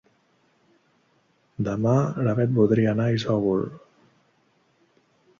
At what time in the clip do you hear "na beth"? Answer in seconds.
2.27-2.55